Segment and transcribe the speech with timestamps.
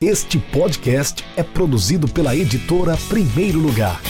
[0.00, 4.00] Este podcast é produzido pela editora Primeiro Lugar.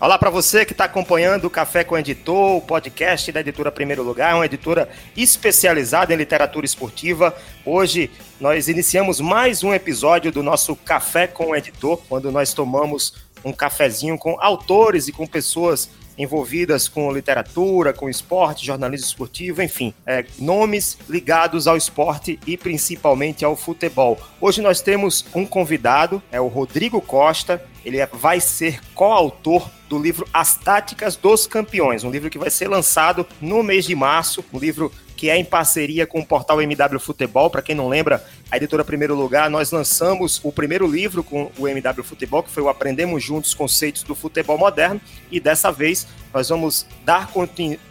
[0.00, 3.70] Olá para você que está acompanhando o Café com o Editor, o podcast da editora
[3.70, 7.36] Primeiro Lugar, uma editora especializada em literatura esportiva.
[7.62, 8.10] Hoje
[8.40, 13.52] nós iniciamos mais um episódio do nosso Café com o Editor, quando nós tomamos um
[13.52, 15.90] cafezinho com autores e com pessoas
[16.22, 23.42] envolvidas com literatura, com esporte, jornalismo esportivo, enfim, é, nomes ligados ao esporte e principalmente
[23.44, 24.18] ao futebol.
[24.38, 29.98] Hoje nós temos um convidado, é o Rodrigo Costa, ele é, vai ser coautor do
[29.98, 34.44] livro As Táticas dos Campeões, um livro que vai ser lançado no mês de março,
[34.52, 37.50] um livro que é em parceria com o portal MW Futebol.
[37.50, 41.68] Para quem não lembra, a editora Primeiro Lugar, nós lançamos o primeiro livro com o
[41.68, 44.98] MW Futebol, que foi o Aprendemos Juntos Conceitos do Futebol Moderno,
[45.30, 47.30] e dessa vez nós vamos dar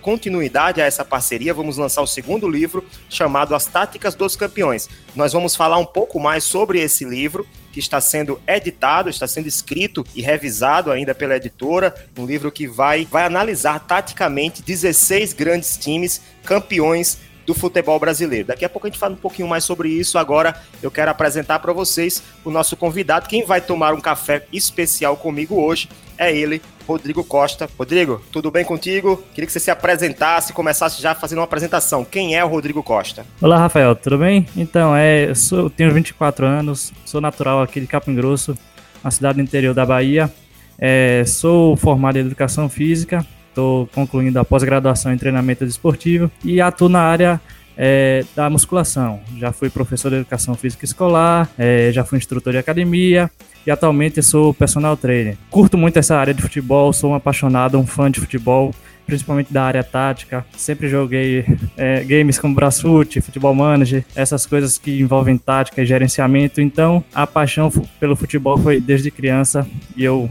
[0.01, 4.89] continuidade a essa parceria, vamos lançar o segundo livro chamado As Táticas dos Campeões.
[5.15, 9.47] Nós vamos falar um pouco mais sobre esse livro que está sendo editado, está sendo
[9.47, 15.77] escrito e revisado ainda pela editora, um livro que vai, vai analisar taticamente 16 grandes
[15.77, 18.47] times campeões do futebol brasileiro.
[18.47, 20.19] Daqui a pouco a gente fala um pouquinho mais sobre isso.
[20.19, 23.27] Agora eu quero apresentar para vocês o nosso convidado.
[23.27, 27.69] Quem vai tomar um café especial comigo hoje é ele, Rodrigo Costa.
[27.77, 29.23] Rodrigo, tudo bem contigo?
[29.35, 32.03] Queria que você se apresentasse, começasse já fazendo uma apresentação.
[32.03, 33.23] Quem é o Rodrigo Costa?
[33.39, 34.47] Olá, Rafael, tudo bem?
[34.57, 38.57] Então, é, eu, sou, tenho 24 anos, sou natural aqui de Capim Grosso,
[39.03, 40.33] uma cidade do interior da Bahia.
[40.79, 46.89] É, sou formado em Educação Física, estou concluindo a pós-graduação em treinamento desportivo e atuo
[46.89, 47.39] na área
[47.77, 49.19] é, da musculação.
[49.37, 53.29] Já fui professor de educação física escolar, é, já fui instrutor de academia
[53.69, 55.37] e atualmente sou personal trainer.
[55.51, 58.73] Curto muito essa área de futebol, sou um apaixonado, um fã de futebol,
[59.05, 60.43] principalmente da área tática.
[60.57, 61.45] Sempre joguei
[61.77, 66.59] é, games como Brasfoot, Futebol Manager, essas coisas que envolvem tática e gerenciamento.
[66.59, 70.27] Então, a paixão pelo futebol foi desde criança e eu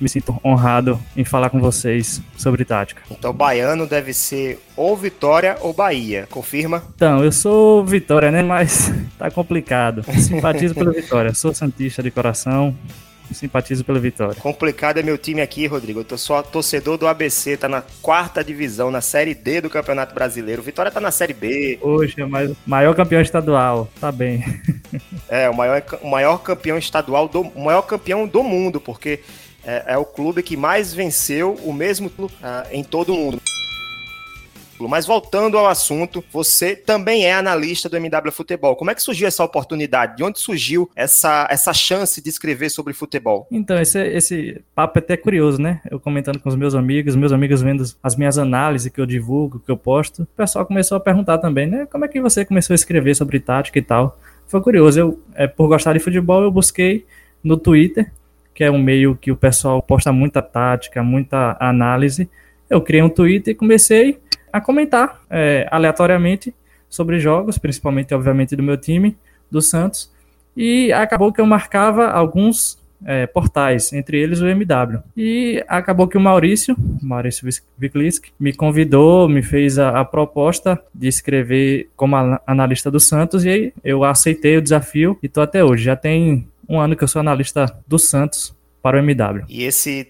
[0.00, 3.02] me sinto honrado em falar com vocês sobre tática.
[3.10, 6.82] Então, baiano deve ser ou Vitória ou Bahia, confirma?
[6.94, 8.42] Então, eu sou Vitória, né?
[8.42, 10.04] Mas tá complicado.
[10.18, 11.34] Simpatizo pela Vitória.
[11.34, 12.74] Sou santista de coração.
[13.32, 14.40] Simpatizo pela vitória.
[14.40, 16.00] Complicado é meu time aqui, Rodrigo.
[16.00, 20.14] Eu tô só torcedor do ABC, tá na quarta divisão, na Série D do Campeonato
[20.14, 20.62] Brasileiro.
[20.62, 21.78] Vitória tá na Série B.
[21.80, 24.44] Poxa, mas maior campeão estadual, tá bem.
[25.28, 29.20] é, o maior, o maior campeão estadual, do, o maior campeão do mundo, porque
[29.64, 32.30] é, é o clube que mais venceu o mesmo uh,
[32.70, 33.40] em todo o mundo.
[34.88, 38.76] Mas voltando ao assunto, você também é analista do MW Futebol.
[38.76, 40.16] Como é que surgiu essa oportunidade?
[40.16, 43.46] De onde surgiu essa, essa chance de escrever sobre futebol?
[43.50, 45.80] Então, esse, esse papo é até curioso, né?
[45.90, 49.60] Eu comentando com os meus amigos, meus amigos vendo as minhas análises que eu divulgo,
[49.60, 50.22] que eu posto.
[50.22, 51.86] O pessoal começou a perguntar também, né?
[51.86, 54.18] Como é que você começou a escrever sobre tática e tal?
[54.46, 54.98] Foi curioso.
[54.98, 57.06] Eu, é, por gostar de futebol, eu busquei
[57.42, 58.10] no Twitter
[58.54, 62.30] que é um meio que o pessoal posta muita tática, muita análise.
[62.70, 64.18] Eu criei um Twitter e comecei
[64.54, 66.54] a comentar é, aleatoriamente
[66.88, 69.16] sobre jogos, principalmente, obviamente, do meu time,
[69.50, 70.12] do Santos.
[70.56, 75.02] E acabou que eu marcava alguns é, portais, entre eles o MW.
[75.16, 81.08] E acabou que o Maurício, Maurício Viklisk, me convidou, me fez a, a, proposta de
[81.08, 82.14] escrever como
[82.46, 85.82] analista do Santos, e aí eu aceitei o desafio e estou até hoje.
[85.82, 88.53] Já tem um ano que eu sou analista do Santos
[88.84, 89.46] para o MW.
[89.48, 90.06] E esse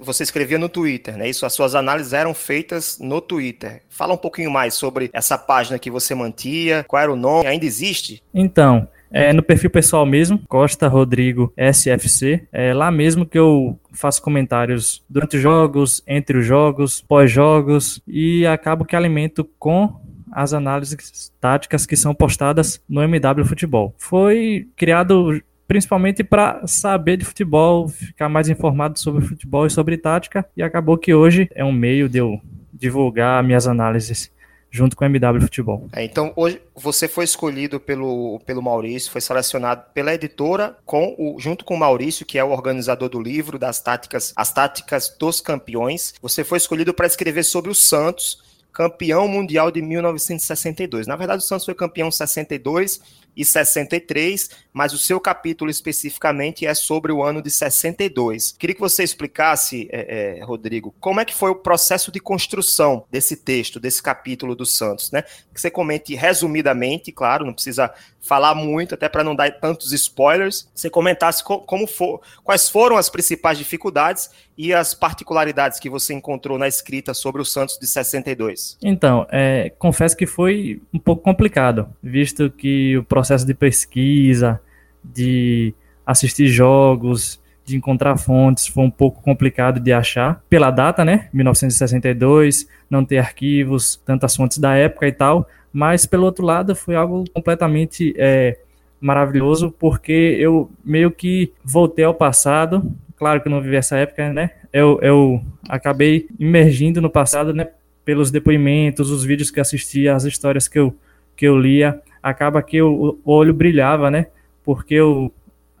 [0.00, 1.28] você escrevia no Twitter, né?
[1.28, 3.82] Isso, as suas análises eram feitas no Twitter.
[3.90, 7.66] Fala um pouquinho mais sobre essa página que você mantia, qual era o nome, ainda
[7.66, 8.22] existe?
[8.32, 12.48] Então, é no perfil pessoal mesmo, Costa Rodrigo SFC.
[12.50, 18.46] É lá mesmo que eu faço comentários durante os jogos, entre os jogos, pós-jogos e
[18.46, 19.94] acabo que alimento com
[20.32, 23.94] as análises táticas que são postadas no MW Futebol.
[23.98, 30.46] Foi criado principalmente para saber de futebol, ficar mais informado sobre futebol e sobre tática,
[30.56, 32.40] e acabou que hoje é um meio de eu
[32.72, 34.30] divulgar minhas análises
[34.70, 35.88] junto com o MW Futebol.
[35.92, 41.40] É, então, hoje você foi escolhido pelo, pelo Maurício, foi selecionado pela editora, com o,
[41.40, 45.40] junto com o Maurício, que é o organizador do livro das táticas, as táticas dos
[45.40, 46.14] campeões.
[46.20, 48.42] Você foi escolhido para escrever sobre o Santos,
[48.76, 51.06] campeão mundial de 1962.
[51.06, 53.00] Na verdade, o Santos foi campeão 62
[53.34, 58.52] e 63, mas o seu capítulo especificamente é sobre o ano de 62.
[58.52, 63.04] Queria que você explicasse, é, é, Rodrigo, como é que foi o processo de construção
[63.10, 65.22] desse texto, desse capítulo do Santos, né?
[65.54, 67.90] Que você comente resumidamente, claro, não precisa
[68.20, 70.68] falar muito, até para não dar tantos spoilers.
[70.74, 76.58] Você comentasse como for, quais foram as principais dificuldades e as particularidades que você encontrou
[76.58, 78.65] na escrita sobre o Santos de 62.
[78.82, 84.60] Então, é, confesso que foi um pouco complicado, visto que o processo de pesquisa,
[85.04, 85.74] de
[86.04, 91.28] assistir jogos, de encontrar fontes foi um pouco complicado de achar pela data, né?
[91.32, 95.48] 1962, não ter arquivos, tantas fontes da época e tal.
[95.72, 98.56] Mas pelo outro lado foi algo completamente é,
[99.00, 102.94] maravilhoso porque eu meio que voltei ao passado.
[103.16, 104.52] Claro que eu não vivi essa época, né?
[104.72, 107.68] Eu, eu acabei imergindo no passado, né?
[108.06, 110.96] Pelos depoimentos, os vídeos que assistia, as histórias que eu,
[111.36, 112.00] que eu lia.
[112.22, 114.28] Acaba que eu, o olho brilhava, né?
[114.64, 115.30] Porque eu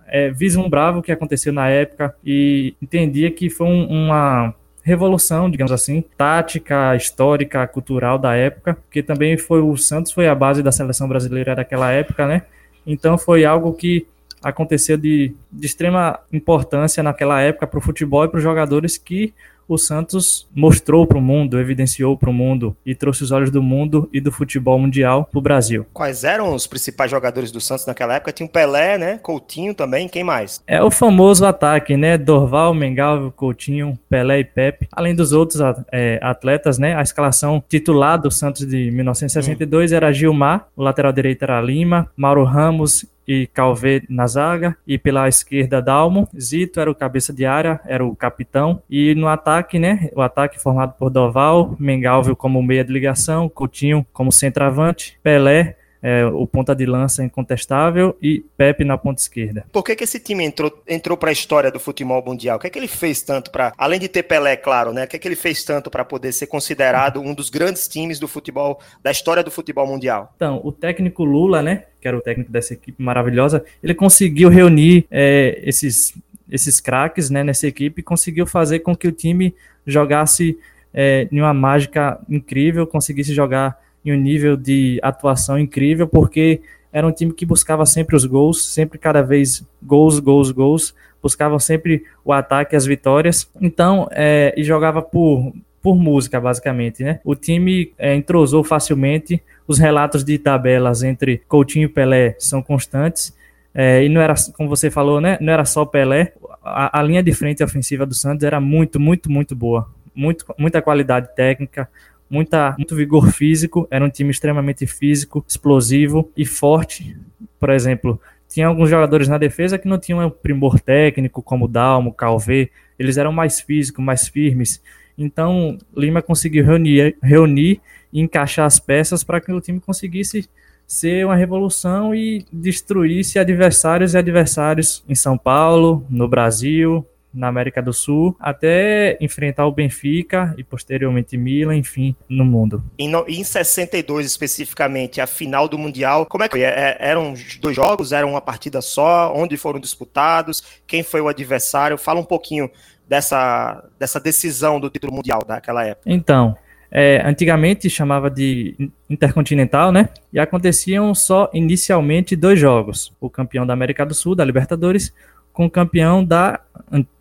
[0.06, 5.72] é, vislumbrava o que aconteceu na época e entendia que foi um, uma revolução, digamos
[5.72, 10.70] assim, tática, histórica, cultural da época, que também foi o Santos foi a base da
[10.70, 12.42] seleção brasileira daquela época, né?
[12.86, 14.06] Então foi algo que
[14.40, 19.34] aconteceu de, de extrema importância naquela época para o futebol e para os jogadores que
[19.68, 23.62] o Santos mostrou para o mundo, evidenciou para o mundo e trouxe os olhos do
[23.62, 25.86] mundo e do futebol mundial para o Brasil.
[25.92, 28.32] Quais eram os principais jogadores do Santos naquela época?
[28.32, 29.18] Tinha o Pelé, né?
[29.18, 30.62] Coutinho também, quem mais?
[30.66, 32.16] É o famoso ataque, né?
[32.16, 34.88] Dorval, Mengal, Coutinho, Pelé e Pepe.
[34.92, 35.60] Além dos outros
[35.92, 36.94] é, atletas, né?
[36.94, 39.96] A escalação titular do Santos de 1962 hum.
[39.96, 45.28] era Gilmar, o lateral direito era Lima, Mauro Ramos e Calvé na zaga, e pela
[45.28, 50.10] esquerda Dalmo, Zito era o cabeça de área, era o capitão, e no ataque, né,
[50.14, 56.24] o ataque formado por Doval, Mengalvio como meia de ligação, Coutinho como centroavante, Pelé, é,
[56.24, 59.66] o ponta de lança incontestável e Pepe na ponta esquerda.
[59.72, 62.58] Por que, que esse time entrou, entrou para a história do futebol mundial?
[62.58, 65.04] O que é que ele fez tanto para, além de ter Pelé, claro, né?
[65.04, 68.20] O que é que ele fez tanto para poder ser considerado um dos grandes times
[68.20, 70.32] do futebol, da história do futebol mundial?
[70.36, 71.84] Então, o técnico Lula, né?
[72.06, 76.14] Que era o técnico dessa equipe maravilhosa, ele conseguiu reunir é, esses,
[76.48, 79.52] esses craques né, nessa equipe e conseguiu fazer com que o time
[79.84, 80.56] jogasse
[80.94, 86.60] é, em uma mágica incrível, conseguisse jogar em um nível de atuação incrível, porque
[86.92, 91.58] era um time que buscava sempre os gols, sempre cada vez gols, gols, gols, buscavam
[91.58, 93.50] sempre o ataque, as vitórias.
[93.60, 97.18] Então, é, e jogava por, por música, basicamente, né?
[97.24, 103.34] O time é, entrosou facilmente, os relatos de tabelas entre Coutinho e Pelé são constantes,
[103.74, 105.36] é, e não era, como você falou, né?
[105.40, 106.32] Não era só Pelé,
[106.62, 109.88] a, a linha de frente ofensiva do Santos era muito, muito, muito boa.
[110.14, 111.86] Muito, muita qualidade técnica,
[112.30, 117.14] muita, muito vigor físico, era um time extremamente físico, explosivo e forte.
[117.60, 118.18] Por exemplo,
[118.48, 123.30] tinha alguns jogadores na defesa que não tinham primor técnico, como Dalmo, Calvé, eles eram
[123.30, 124.82] mais físicos, mais firmes.
[125.18, 127.80] Então, Lima conseguiu reunir, reunir
[128.20, 130.48] encaixar as peças para que o time conseguisse
[130.86, 137.04] ser uma revolução e destruísse adversários e adversários em São Paulo, no Brasil,
[137.36, 142.82] na América do Sul, até enfrentar o Benfica e posteriormente Milan, enfim, no mundo.
[142.98, 146.62] Em, no, em 62 especificamente, a final do Mundial, como é que foi?
[146.62, 148.12] É, é, eram dois jogos?
[148.12, 149.34] Era uma partida só?
[149.34, 150.62] Onde foram disputados?
[150.86, 151.98] Quem foi o adversário?
[151.98, 152.70] Fala um pouquinho
[153.06, 156.10] dessa, dessa decisão do título mundial daquela época.
[156.10, 156.56] Então,
[156.90, 160.08] é, antigamente chamava de Intercontinental, né?
[160.32, 165.12] E aconteciam só inicialmente dois jogos: o campeão da América do Sul, da Libertadores,
[165.52, 166.60] com o campeão da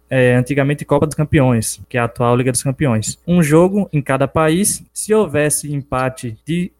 [0.09, 3.19] é, antigamente Copa dos Campeões, que é a atual Liga dos Campeões.
[3.27, 4.83] Um jogo em cada país.
[4.93, 6.71] Se houvesse empate de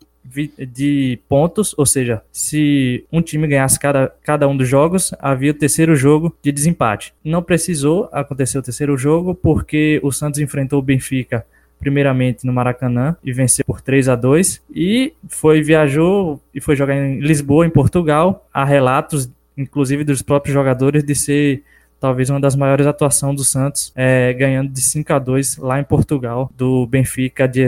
[0.57, 5.53] de pontos, ou seja, se um time ganhasse cada, cada um dos jogos, havia o
[5.53, 7.13] terceiro jogo de desempate.
[7.23, 11.45] Não precisou acontecer o terceiro jogo, porque o Santos enfrentou o Benfica
[11.85, 16.95] primeiramente no Maracanã e venceu por 3 a 2 e foi viajou e foi jogar
[16.95, 18.47] em Lisboa, em Portugal.
[18.51, 21.61] Há relatos, inclusive dos próprios jogadores, de ser
[21.99, 25.83] talvez uma das maiores atuações do Santos, é, ganhando de 5 a 2 lá em
[25.83, 27.61] Portugal, do Benfica de,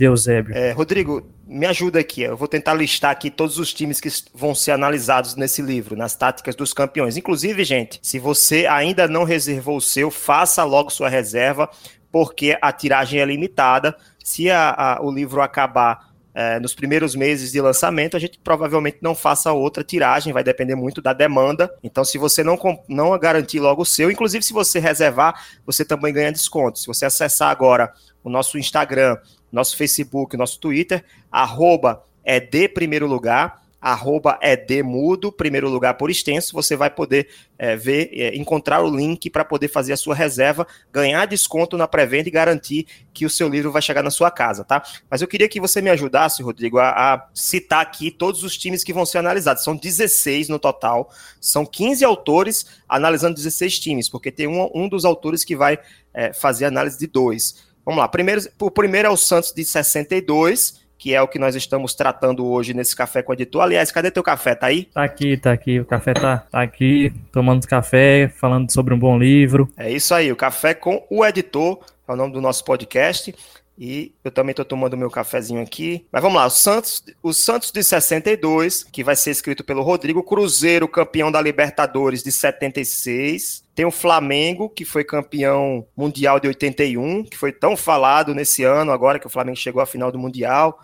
[0.00, 0.54] Eusébio.
[0.54, 2.20] É, Rodrigo, me ajuda aqui.
[2.20, 6.14] Eu vou tentar listar aqui todos os times que vão ser analisados nesse livro, nas
[6.14, 7.16] táticas dos campeões.
[7.16, 11.70] Inclusive, gente, se você ainda não reservou o seu, faça logo sua reserva,
[12.12, 13.96] porque a tiragem é limitada.
[14.22, 18.98] Se a, a, o livro acabar é, nos primeiros meses de lançamento, a gente provavelmente
[19.00, 21.74] não faça outra tiragem, vai depender muito da demanda.
[21.82, 26.12] Então, se você não, não garantir logo o seu, inclusive se você reservar, você também
[26.12, 26.78] ganha desconto.
[26.78, 27.92] Se você acessar agora
[28.22, 29.16] o nosso Instagram,
[29.50, 36.52] nosso Facebook, nosso Twitter, arroba é de primeiro lugar arroba edmudo, primeiro lugar por extenso,
[36.54, 40.64] você vai poder é, ver, é, encontrar o link para poder fazer a sua reserva,
[40.92, 44.62] ganhar desconto na pré-venda e garantir que o seu livro vai chegar na sua casa,
[44.62, 44.84] tá?
[45.10, 48.84] Mas eu queria que você me ajudasse, Rodrigo, a, a citar aqui todos os times
[48.84, 49.64] que vão ser analisados.
[49.64, 51.10] São 16 no total,
[51.40, 55.76] são 15 autores analisando 16 times, porque tem um, um dos autores que vai
[56.14, 57.64] é, fazer análise de dois.
[57.84, 61.56] Vamos lá, primeiro, o primeiro é o Santos de 62, que é o que nós
[61.56, 63.62] estamos tratando hoje nesse café com o editor.
[63.62, 64.54] Aliás, cadê teu café?
[64.54, 64.84] Tá aí?
[64.84, 65.80] Tá aqui, tá aqui.
[65.80, 69.68] O café tá, tá aqui, tomando café, falando sobre um bom livro.
[69.76, 73.34] É isso aí, o café com o editor, é o nome do nosso podcast.
[73.76, 76.06] E eu também estou tomando meu cafezinho aqui.
[76.12, 80.22] Mas vamos lá, o Santos, o Santos de 62, que vai ser escrito pelo Rodrigo
[80.22, 83.64] Cruzeiro, campeão da Libertadores de 76.
[83.74, 88.92] Tem o Flamengo, que foi campeão mundial de 81, que foi tão falado nesse ano,
[88.92, 90.78] agora que o Flamengo chegou à final do Mundial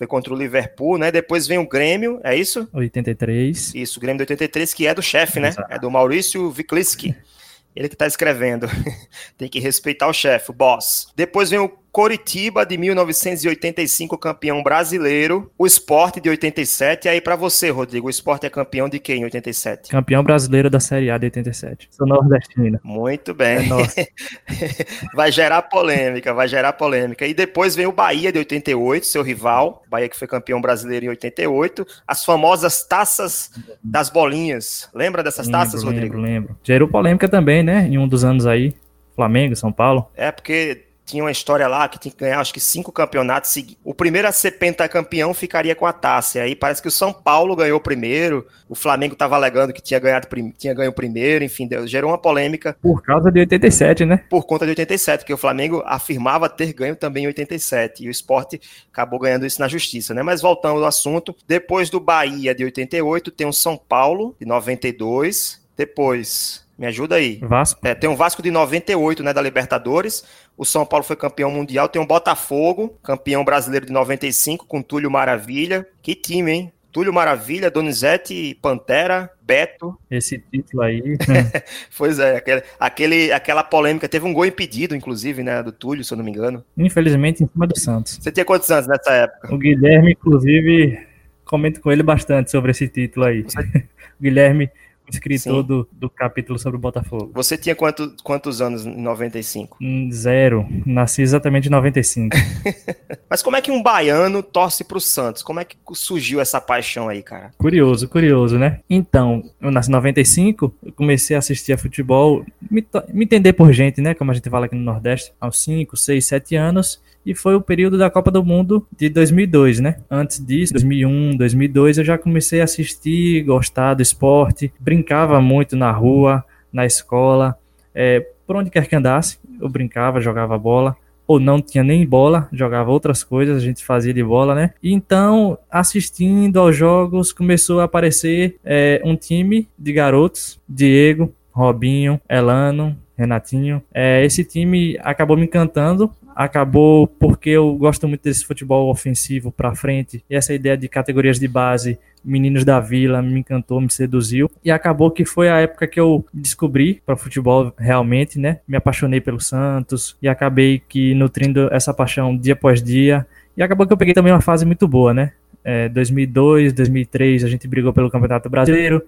[0.00, 1.12] foi contra o Liverpool, né?
[1.12, 2.66] Depois vem o Grêmio, é isso?
[2.72, 3.74] 83.
[3.74, 5.48] Isso, o Grêmio de 83, que é do chefe, né?
[5.48, 5.70] Exato.
[5.70, 7.14] É do Maurício Vikliski.
[7.76, 8.66] Ele que tá escrevendo.
[9.36, 11.08] Tem que respeitar o chefe, o boss.
[11.14, 15.50] Depois vem o Coritiba de 1985, campeão brasileiro.
[15.58, 17.06] O Esporte de 87.
[17.06, 19.90] E aí para você, Rodrigo, o Esporte é campeão de quem em 87?
[19.90, 21.88] Campeão brasileiro da Série A de 87.
[21.90, 22.80] Sou nordestina.
[22.84, 23.58] Muito bem.
[23.96, 24.08] É
[25.14, 27.26] vai gerar polêmica, vai gerar polêmica.
[27.26, 29.82] E depois vem o Bahia de 88, seu rival.
[29.88, 31.84] Bahia que foi campeão brasileiro em 88.
[32.06, 33.50] As famosas taças
[33.82, 34.88] das bolinhas.
[34.94, 36.16] Lembra dessas lembro, taças, Rodrigo?
[36.16, 36.56] Lembro, lembro.
[36.62, 37.88] Gerou polêmica também, né?
[37.88, 38.74] Em um dos anos aí.
[39.16, 40.08] Flamengo, São Paulo.
[40.14, 43.80] É, porque tinha uma história lá que tinha que ganhar acho que cinco campeonatos seguidos.
[43.84, 46.38] O primeiro a ser pentacampeão ficaria com a taça.
[46.38, 49.82] E aí parece que o São Paulo ganhou o primeiro, o Flamengo estava alegando que
[49.82, 52.76] tinha ganhado tinha ganho o primeiro, enfim, gerou uma polêmica.
[52.80, 54.24] Por causa de 87, né?
[54.30, 58.10] Por conta de 87, porque o Flamengo afirmava ter ganho também em 87 e o
[58.10, 58.60] esporte
[58.92, 60.22] acabou ganhando isso na justiça, né?
[60.22, 65.60] Mas voltando ao assunto, depois do Bahia de 88, tem o São Paulo de 92,
[65.76, 67.38] depois me ajuda aí.
[67.42, 67.78] Vasco.
[67.86, 70.24] É, tem um Vasco de 98, né, da Libertadores.
[70.60, 71.88] O São Paulo foi campeão mundial.
[71.88, 75.86] Tem um Botafogo, campeão brasileiro de 95, com Túlio Maravilha.
[76.02, 76.72] Que time, hein?
[76.92, 79.98] Túlio Maravilha, Donizete, Pantera, Beto.
[80.10, 81.16] Esse título aí.
[81.96, 84.06] pois é, aquele, aquele, aquela polêmica.
[84.06, 86.62] Teve um gol impedido, inclusive, né, do Túlio, se eu não me engano.
[86.76, 88.18] Infelizmente, em cima do Santos.
[88.20, 89.54] Você tinha quantos anos nessa época?
[89.54, 91.06] O Guilherme, inclusive,
[91.42, 93.44] comento com ele bastante sobre esse título aí.
[93.44, 93.60] Você...
[94.20, 94.70] o Guilherme
[95.14, 97.30] escritor do, do capítulo sobre o Botafogo.
[97.34, 99.78] Você tinha quanto, quantos anos em 95?
[99.80, 100.66] Hum, zero.
[100.86, 102.36] Nasci exatamente em 95.
[103.28, 105.42] Mas como é que um baiano torce pro Santos?
[105.42, 107.52] Como é que surgiu essa paixão aí, cara?
[107.58, 108.80] Curioso, curioso, né?
[108.88, 113.72] Então, eu nasci em 95, eu comecei a assistir a futebol, me, me entender por
[113.72, 114.14] gente, né?
[114.14, 117.60] Como a gente fala aqui no Nordeste, aos 5, 6, 7 anos e foi o
[117.60, 119.96] período da Copa do Mundo de 2002, né?
[120.10, 125.90] Antes disso, 2001, 2002, eu já comecei a assistir, gostar do esporte, brincava muito na
[125.90, 127.56] rua, na escola,
[127.94, 130.96] é, por onde quer que andasse, eu brincava, jogava bola
[131.30, 134.74] ou não tinha nem bola, jogava outras coisas, a gente fazia de bola, né?
[134.82, 142.96] Então, assistindo aos jogos, começou a aparecer é, um time de garotos, Diego, Robinho, Elano,
[143.20, 143.82] Renatinho.
[143.92, 149.74] É, esse time acabou me encantando acabou porque eu gosto muito desse futebol ofensivo para
[149.74, 154.50] frente e essa ideia de categorias de base Meninos da Vila me encantou, me seduziu
[154.64, 158.60] e acabou que foi a época que eu descobri para futebol realmente, né?
[158.68, 163.86] Me apaixonei pelo Santos e acabei que nutrindo essa paixão dia após dia e acabou
[163.86, 165.32] que eu peguei também uma fase muito boa, né?
[165.64, 169.02] É, 2002, 2003 a gente brigou pelo Campeonato Brasileiro,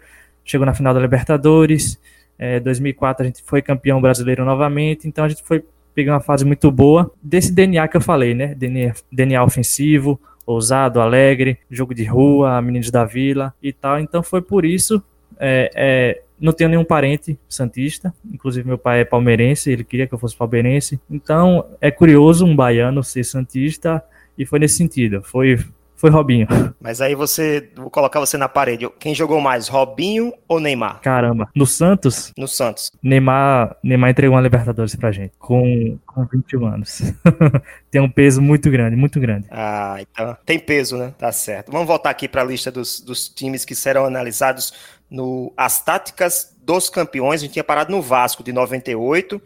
[0.45, 1.99] chegou na final da Libertadores,
[2.43, 6.45] é, 2004 a gente foi campeão brasileiro novamente, então a gente foi peguei uma fase
[6.45, 8.53] muito boa desse DNA que eu falei, né?
[8.57, 14.01] DNA, DNA ofensivo, ousado, alegre, jogo de rua, meninos da vila e tal.
[14.01, 15.01] Então foi por isso.
[15.39, 20.15] É, é, não tenho nenhum parente santista, inclusive meu pai é palmeirense, ele queria que
[20.15, 21.01] eu fosse palmeirense.
[21.09, 24.03] Então é curioso um baiano ser santista
[24.37, 25.23] e foi nesse sentido.
[25.23, 25.61] Foi
[26.03, 26.49] foi Robinho.
[26.81, 28.91] Mas aí você, vou colocar você na parede.
[28.99, 31.01] Quem jogou mais, Robinho ou Neymar?
[31.01, 32.33] Caramba, no Santos?
[32.37, 32.91] No Santos.
[33.01, 37.03] Neymar, Neymar entregou uma Libertadores pra gente, com, com 21 anos.
[37.89, 39.47] tem um peso muito grande, muito grande.
[39.49, 41.15] Ah, então tem peso, né?
[41.17, 41.71] Tá certo.
[41.71, 44.73] Vamos voltar aqui para a lista dos, dos times que serão analisados
[45.09, 47.43] no As Táticas dos Campeões.
[47.43, 49.41] A gente tinha parado no Vasco de 98.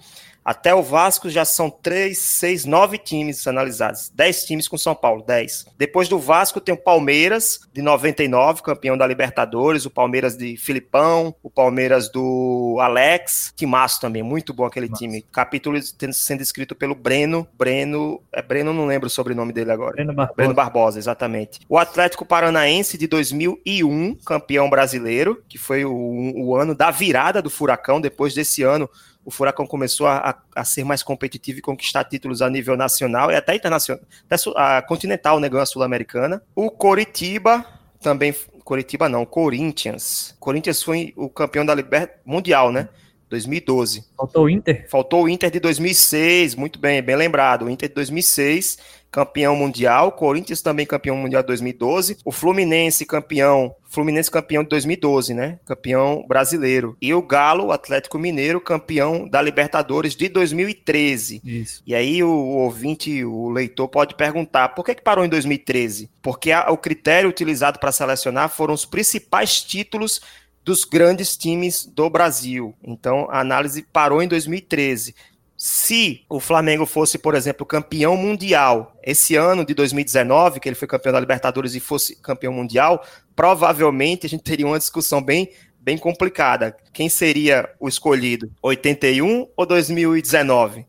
[0.47, 4.13] Até o Vasco já são três, seis, nove times analisados.
[4.15, 5.67] Dez times com São Paulo, dez.
[5.77, 11.35] Depois do Vasco tem o Palmeiras, de 99, campeão da Libertadores, o Palmeiras de Filipão,
[11.43, 15.03] o Palmeiras do Alex, que massa também, muito bom aquele Nossa.
[15.03, 15.21] time.
[15.33, 15.81] Capítulo
[16.13, 19.95] sendo escrito pelo Breno, Breno, é Breno, não lembro o sobrenome dele agora.
[19.97, 20.37] Breno Barbosa.
[20.37, 21.59] Breno Barbosa, exatamente.
[21.69, 27.51] O Atlético Paranaense de 2001, campeão brasileiro, que foi o, o ano da virada do
[27.51, 28.89] Furacão, depois desse ano
[29.27, 33.35] o Furacão começou a, a, ser mais competitivo e conquistar títulos a nível nacional e
[33.35, 36.41] até internacional, até a continental, né, ganhou a Sul-Americana.
[36.55, 37.67] O Coritiba
[38.01, 40.37] também, Coritiba não, Corinthians.
[40.39, 42.89] Corinthians foi o campeão da Libertadores Mundial, né?
[43.29, 44.05] 2012.
[44.17, 44.89] Faltou o Inter?
[44.89, 47.65] Faltou o Inter de 2006, muito bem, bem lembrado.
[47.65, 48.79] O Inter de 2006
[49.11, 55.33] campeão mundial, Corinthians também campeão mundial de 2012, o Fluminense campeão, Fluminense campeão de 2012,
[55.33, 55.59] né?
[55.65, 56.97] Campeão brasileiro.
[57.01, 61.41] E o Galo, Atlético Mineiro, campeão da Libertadores de 2013.
[61.45, 61.83] Isso.
[61.87, 66.11] E aí o, o ouvinte, o leitor pode perguntar, por que, que parou em 2013?
[66.21, 70.21] Porque a, o critério utilizado para selecionar foram os principais títulos
[70.63, 72.75] dos grandes times do Brasil.
[72.83, 75.15] Então a análise parou em 2013
[75.57, 80.87] se o Flamengo fosse, por exemplo, campeão mundial esse ano de 2019, que ele foi
[80.87, 83.03] campeão da Libertadores e fosse campeão mundial,
[83.35, 85.51] provavelmente a gente teria uma discussão bem
[85.87, 86.77] bem complicada.
[86.93, 88.51] Quem seria o escolhido?
[88.61, 90.85] 81 ou 2019?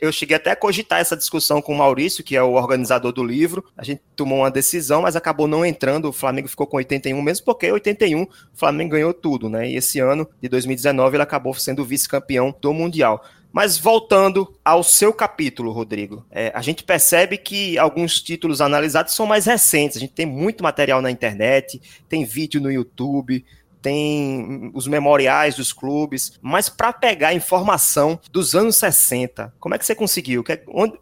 [0.00, 3.22] Eu cheguei até a cogitar essa discussão com o Maurício, que é o organizador do
[3.22, 3.64] livro.
[3.76, 6.08] A gente tomou uma decisão, mas acabou não entrando.
[6.08, 9.70] O Flamengo ficou com 81 mesmo, porque 81 o Flamengo ganhou tudo, né?
[9.70, 13.24] E esse ano de 2019 ele acabou sendo vice-campeão do Mundial.
[13.52, 19.26] Mas voltando ao seu capítulo, Rodrigo, é, a gente percebe que alguns títulos analisados são
[19.26, 19.96] mais recentes.
[19.96, 23.44] A gente tem muito material na internet, tem vídeo no YouTube,
[23.82, 29.86] tem os memoriais dos clubes, mas para pegar informação dos anos 60, como é que
[29.86, 30.44] você conseguiu?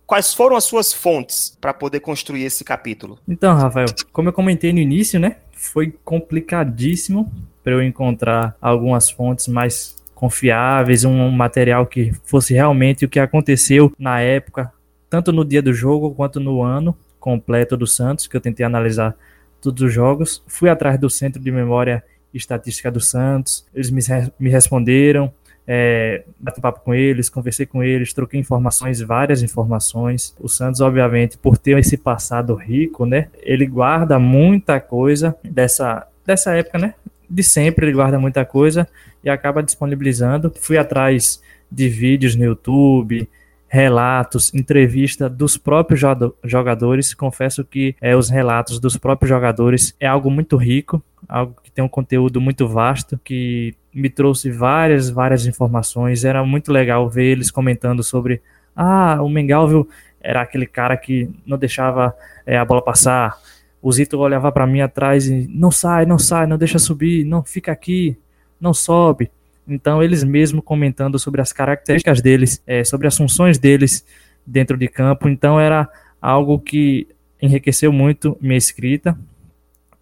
[0.07, 3.19] quais foram as suas fontes para poder construir esse capítulo?
[3.27, 7.33] Então, Rafael, como eu comentei no início, né, foi complicadíssimo
[7.63, 13.93] para eu encontrar algumas fontes mais confiáveis, um material que fosse realmente o que aconteceu
[13.99, 14.73] na época,
[15.09, 19.15] tanto no dia do jogo quanto no ano completo do Santos, que eu tentei analisar
[19.61, 20.43] todos os jogos.
[20.47, 24.01] Fui atrás do Centro de Memória Estatística do Santos, eles me,
[24.39, 25.33] me responderam,
[25.67, 30.35] é, bati papo com eles, conversei com eles, troquei informações, várias informações.
[30.41, 36.55] O Santos, obviamente, por ter esse passado rico, né, ele guarda muita coisa dessa, dessa
[36.55, 36.95] época, né,
[37.29, 38.89] de sempre, ele guarda muita coisa
[39.23, 40.53] e acaba disponibilizando.
[40.59, 43.29] Fui atrás de vídeos no YouTube,
[43.69, 46.01] relatos, entrevista dos próprios
[46.43, 47.13] jogadores.
[47.13, 51.89] Confesso que é, os relatos dos próprios jogadores é algo muito rico, algo tem um
[51.89, 56.25] conteúdo muito vasto, que me trouxe várias, várias informações.
[56.25, 58.43] Era muito legal ver eles comentando sobre
[58.75, 59.89] ah, o Mengalvio
[60.21, 62.13] era aquele cara que não deixava
[62.45, 63.39] é, a bola passar,
[63.81, 67.45] o Zito olhava para mim atrás e não sai, não sai, não deixa subir, não
[67.45, 68.19] fica aqui,
[68.61, 69.31] não sobe.
[69.69, 74.05] Então eles mesmo comentando sobre as características deles, é, sobre as funções deles
[74.45, 75.29] dentro de campo.
[75.29, 75.89] Então era
[76.21, 77.07] algo que
[77.41, 79.17] enriqueceu muito minha escrita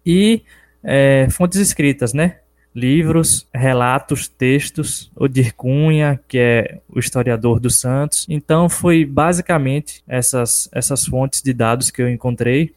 [0.03, 0.41] e
[0.87, 2.37] é, fontes escritas, né?
[2.73, 8.27] livros, relatos, textos, Odir Cunha, que é o historiador do Santos.
[8.29, 12.75] Então foi basicamente essas, essas fontes de dados que eu encontrei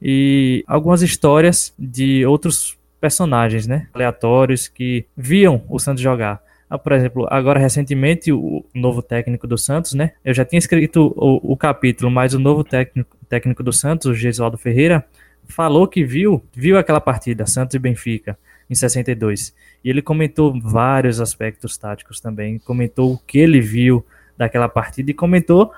[0.00, 6.40] e algumas histórias de outros personagens, né, aleatórios que viam o Santos jogar.
[6.70, 10.12] Ah, por exemplo, agora recentemente o novo técnico do Santos, né?
[10.24, 14.14] Eu já tinha escrito o, o capítulo, mas o novo técnico, técnico do Santos, o
[14.14, 15.04] Gesualdo Ferreira,
[15.52, 18.38] falou que viu, viu aquela partida Santos e Benfica
[18.68, 19.54] em 62.
[19.84, 24.04] E ele comentou vários aspectos táticos também, comentou o que ele viu
[24.36, 25.72] daquela partida e comentou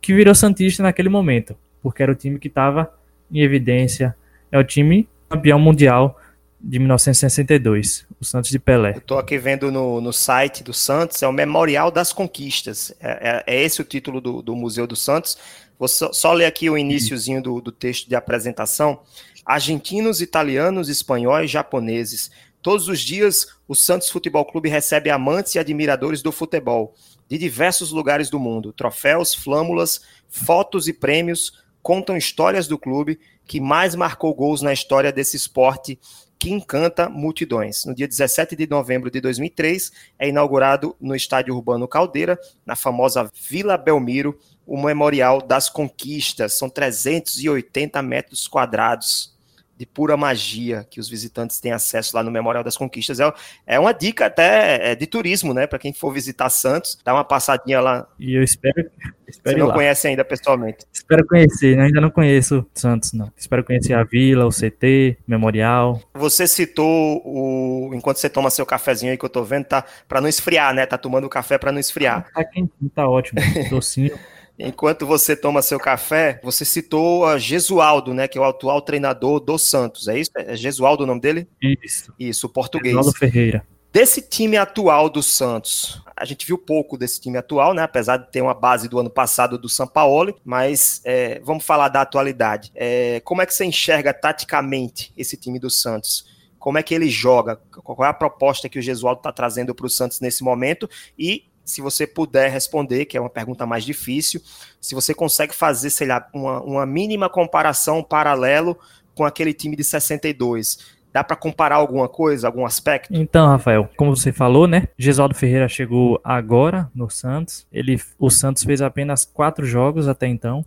[0.00, 2.92] que virou santista naquele momento, porque era o time que estava
[3.32, 4.14] em evidência
[4.52, 6.20] é o time campeão mundial
[6.60, 8.92] de 1962, o Santos de Pelé.
[8.96, 12.94] Estou aqui vendo no, no site do Santos, é o Memorial das Conquistas.
[13.00, 15.36] É, é, é esse o título do, do, Museu do Santos.
[15.78, 19.00] Vou só, só ler aqui o iníciozinho do, do texto de apresentação.
[19.44, 22.30] Argentinos, italianos, espanhóis, japoneses.
[22.62, 26.94] Todos os dias, o Santos Futebol Clube recebe amantes e admiradores do futebol
[27.28, 28.72] de diversos lugares do mundo.
[28.72, 35.12] Troféus, flâmulas, fotos e prêmios contam histórias do clube que mais marcou gols na história
[35.12, 35.98] desse esporte
[36.38, 37.84] que encanta multidões.
[37.84, 43.30] No dia 17 de novembro de 2003, é inaugurado no Estádio Urbano Caldeira, na famosa
[43.48, 46.54] Vila Belmiro, o Memorial das Conquistas.
[46.54, 49.32] São 380 metros quadrados.
[49.76, 53.18] de pura magia que os visitantes têm acesso lá no Memorial das Conquistas.
[53.18, 53.32] É,
[53.66, 55.66] é uma dica até é, de turismo, né?
[55.66, 58.06] Para quem for visitar Santos, dá uma passadinha lá.
[58.16, 58.88] E eu espero.
[59.26, 59.74] espero Você não lá.
[59.74, 60.86] conhece ainda pessoalmente?
[60.92, 61.86] Espero conhecer, né?
[61.86, 63.32] ainda não conheço Santos, não.
[63.36, 66.00] Espero conhecer a vila, o CT, Memorial.
[66.14, 67.90] Você citou o.
[67.94, 69.84] Enquanto você toma seu cafezinho aí que eu tô vendo, tá?
[70.06, 70.86] Para não esfriar, né?
[70.86, 72.26] Tá tomando café para não esfriar.
[72.30, 73.40] Ah, tá quentinho, tá ótimo.
[73.68, 74.16] Docinho.
[74.58, 79.40] Enquanto você toma seu café, você citou a Gesualdo, né, que é o atual treinador
[79.40, 80.30] do Santos, é isso?
[80.36, 81.48] É Gesualdo o nome dele?
[81.60, 82.12] Isso.
[82.18, 82.94] Isso, português.
[82.94, 83.66] Gesualdo Ferreira.
[83.92, 87.82] Desse time atual do Santos, a gente viu pouco desse time atual, né?
[87.82, 91.88] Apesar de ter uma base do ano passado do São Paulo, mas é, vamos falar
[91.88, 92.72] da atualidade.
[92.74, 96.26] É, como é que você enxerga taticamente esse time do Santos?
[96.58, 97.54] Como é que ele joga?
[97.70, 100.90] Qual é a proposta que o Gesualdo está trazendo para o Santos nesse momento?
[101.16, 104.40] E se você puder responder, que é uma pergunta mais difícil,
[104.80, 108.78] se você consegue fazer, sei lá, uma, uma mínima comparação, paralelo
[109.14, 110.94] com aquele time de 62.
[111.12, 113.14] Dá para comparar alguma coisa, algum aspecto?
[113.14, 114.88] Então, Rafael, como você falou, né?
[114.98, 117.66] Gesualdo Ferreira chegou agora no Santos.
[117.72, 120.66] Ele, o Santos fez apenas quatro jogos até então.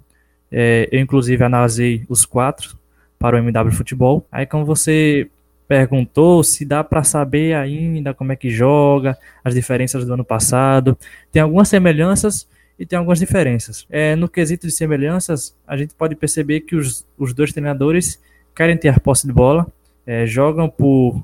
[0.49, 2.77] É, eu, inclusive, analisei os quatro
[3.19, 4.25] para o MW Futebol.
[4.31, 5.29] Aí, como você
[5.67, 10.97] perguntou se dá para saber ainda como é que joga, as diferenças do ano passado.
[11.31, 12.47] Tem algumas semelhanças
[12.79, 13.85] e tem algumas diferenças.
[13.89, 18.21] É, no quesito de semelhanças, a gente pode perceber que os, os dois treinadores
[18.55, 19.67] querem ter a posse de bola,
[20.05, 21.21] é, jogam por,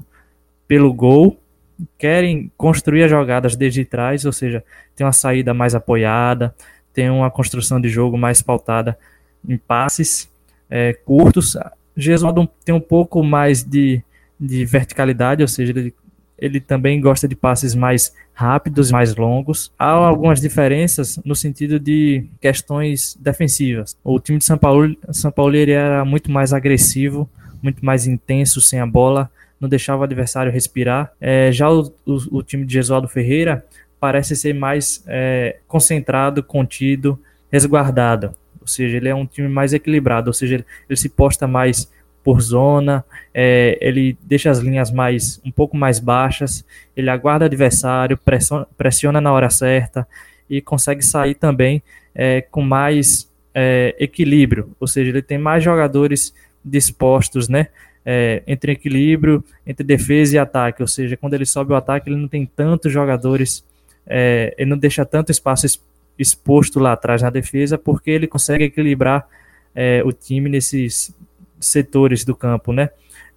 [0.67, 1.39] pelo gol,
[1.97, 4.63] querem construir as jogadas desde trás, ou seja,
[4.95, 6.53] tem uma saída mais apoiada,
[6.93, 8.97] tem uma construção de jogo mais pautada
[9.47, 10.29] em passes
[10.69, 11.57] é, curtos.
[11.95, 12.31] Jesus
[12.63, 14.03] tem um pouco mais de
[14.45, 15.93] de verticalidade, ou seja, ele,
[16.37, 19.71] ele também gosta de passes mais rápidos, mais longos.
[19.77, 23.97] Há algumas diferenças no sentido de questões defensivas.
[24.03, 27.29] O time de São Paulo, São Paulo ele era muito mais agressivo,
[27.61, 29.29] muito mais intenso sem a bola,
[29.59, 31.13] não deixava o adversário respirar.
[31.21, 33.65] É, já o, o, o, time de Gesualdo Ferreira
[33.99, 37.17] parece ser mais é, concentrado, contido,
[37.49, 38.35] resguardado.
[38.59, 41.89] Ou seja, ele é um time mais equilibrado, ou seja, ele, ele se posta mais
[42.23, 47.47] por zona, é, ele deixa as linhas mais um pouco mais baixas, ele aguarda o
[47.47, 50.07] adversário, pressiona, pressiona na hora certa
[50.49, 51.83] e consegue sair também
[52.15, 56.33] é, com mais é, equilíbrio, ou seja, ele tem mais jogadores
[56.63, 57.67] dispostos, né?
[58.05, 62.17] É, entre equilíbrio, entre defesa e ataque, ou seja, quando ele sobe o ataque, ele
[62.17, 63.65] não tem tantos jogadores,
[64.05, 65.65] é, ele não deixa tanto espaço
[66.19, 69.25] exposto lá atrás na defesa, porque ele consegue equilibrar
[69.73, 71.15] é, o time nesses
[71.67, 72.89] setores do campo, né?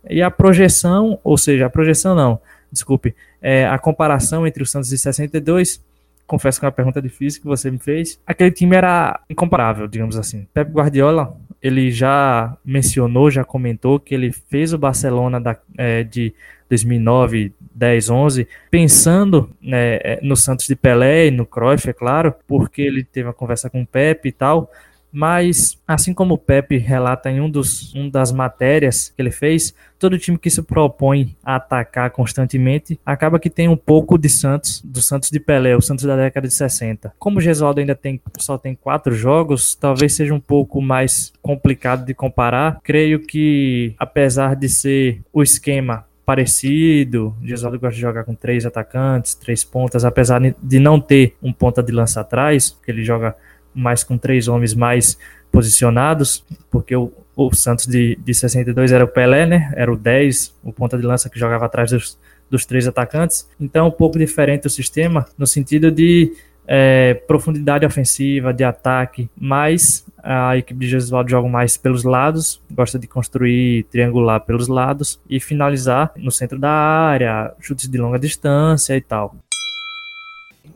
[0.08, 4.92] E a projeção, ou seja, a projeção não, desculpe, é, a comparação entre o Santos
[4.92, 5.82] e 62,
[6.26, 10.16] confesso que é uma pergunta difícil que você me fez, aquele time era incomparável, digamos
[10.16, 10.46] assim.
[10.52, 16.34] Pep Guardiola, ele já mencionou, já comentou que ele fez o Barcelona da, é, de
[16.68, 22.34] 2009, 10, 11, pensando né, é, no Santos de Pelé e no Cruyff, é claro,
[22.46, 24.70] porque ele teve uma conversa com o Pepe e tal,
[25.18, 29.74] mas, assim como o Pepe relata em um dos, um das matérias que ele fez,
[29.98, 34.82] todo time que se propõe a atacar constantemente acaba que tem um pouco de Santos,
[34.84, 37.14] do Santos de Pelé, o Santos da década de 60.
[37.18, 42.04] Como o Gesualdo ainda tem, só tem quatro jogos, talvez seja um pouco mais complicado
[42.04, 42.78] de comparar.
[42.84, 47.34] Creio que, apesar de ser o esquema parecido.
[47.40, 51.80] Gesualdo gosta de jogar com três atacantes, três pontas, apesar de não ter um ponta
[51.82, 53.34] de lança atrás, que ele joga
[53.76, 55.18] mais com três homens mais
[55.52, 59.72] posicionados, porque o, o Santos de, de 62 era o Pelé, né?
[59.76, 62.18] Era o 10, o ponta de lança que jogava atrás dos,
[62.50, 63.48] dos três atacantes.
[63.60, 66.32] Então, um pouco diferente o sistema, no sentido de
[66.66, 72.98] é, profundidade ofensiva, de ataque, mas a equipe de Jesualdo joga mais pelos lados, gosta
[72.98, 78.96] de construir triangular pelos lados e finalizar no centro da área, chutes de longa distância
[78.96, 79.36] e tal.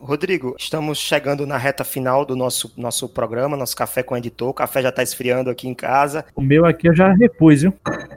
[0.01, 4.49] Rodrigo, estamos chegando na reta final do nosso, nosso programa, nosso café com o editor.
[4.49, 6.25] O café já está esfriando aqui em casa.
[6.35, 7.71] O meu aqui eu já repus, viu?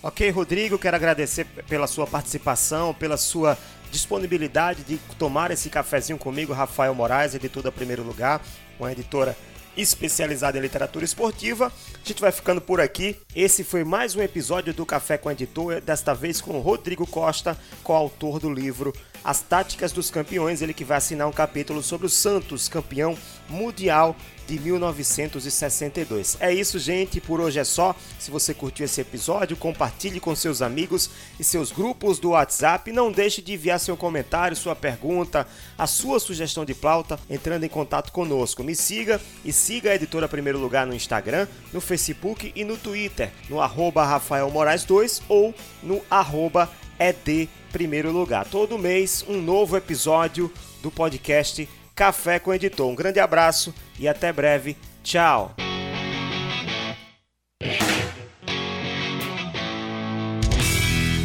[0.00, 3.58] Ok, Rodrigo, quero agradecer pela sua participação, pela sua
[3.90, 8.40] disponibilidade de tomar esse cafezinho comigo, Rafael Moraes, editor da Primeiro Lugar,
[8.78, 9.36] uma editora
[9.76, 11.72] especializada em literatura esportiva.
[11.94, 13.16] A gente vai ficando por aqui.
[13.34, 18.40] Esse foi mais um episódio do Café com Editor, desta vez com Rodrigo Costa, coautor
[18.40, 22.68] do livro As Táticas dos Campeões, ele que vai assinar um capítulo sobre o Santos,
[22.68, 23.16] campeão
[23.48, 24.16] mundial
[24.48, 26.38] de 1962.
[26.40, 27.20] É isso, gente.
[27.20, 27.94] Por hoje é só.
[28.18, 32.90] Se você curtiu esse episódio, compartilhe com seus amigos e seus grupos do WhatsApp.
[32.90, 37.68] Não deixe de enviar seu comentário, sua pergunta, a sua sugestão de pauta entrando em
[37.68, 38.64] contato conosco.
[38.64, 43.30] Me siga e siga a Editora Primeiro Lugar no Instagram, no Facebook e no Twitter,
[43.50, 48.46] no arroba Rafael Moraes 2 ou no arroba ED Primeiro Lugar.
[48.46, 50.50] Todo mês um novo episódio
[50.82, 52.88] do podcast Café com Editor.
[52.88, 54.76] Um grande abraço e até breve.
[55.02, 55.56] Tchau!